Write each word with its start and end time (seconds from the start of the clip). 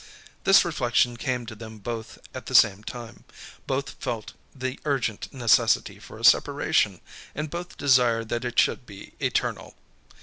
This 0.45 0.65
reflection 0.65 1.15
came 1.15 1.45
to 1.45 1.53
them 1.53 1.77
both 1.77 2.17
at 2.33 2.47
the 2.47 2.55
same 2.55 2.83
time; 2.83 3.23
both 3.67 3.91
felt 4.01 4.33
the 4.55 4.79
urgent 4.83 5.31
necessity 5.31 5.99
for 5.99 6.17
a 6.17 6.23
separation, 6.25 7.01
and 7.35 7.51
both 7.51 7.77
desired 7.77 8.27
that 8.29 8.43
it 8.43 8.57
should 8.57 8.87
be 8.87 9.13
eternal. 9.19 9.75